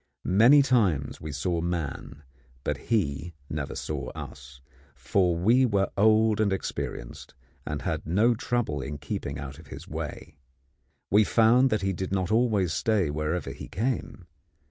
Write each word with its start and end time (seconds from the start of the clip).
Many 0.25 0.63
times 0.63 1.21
we 1.21 1.31
saw 1.31 1.61
man, 1.61 2.23
but 2.63 2.77
he 2.89 3.35
never 3.51 3.75
saw 3.75 4.09
us; 4.13 4.59
for 4.95 5.35
we 5.37 5.63
were 5.63 5.91
old 5.95 6.41
and 6.41 6.51
experienced, 6.51 7.35
and 7.67 7.83
had 7.83 8.07
no 8.07 8.33
trouble 8.33 8.81
in 8.81 8.97
keeping 8.97 9.37
out 9.37 9.59
of 9.59 9.67
his 9.67 9.87
way. 9.87 10.39
We 11.11 11.23
found 11.23 11.69
that 11.69 11.83
he 11.83 11.93
did 11.93 12.11
not 12.11 12.31
always 12.31 12.73
stay 12.73 13.11
wherever 13.11 13.51
he 13.51 13.67
came. 13.67 14.25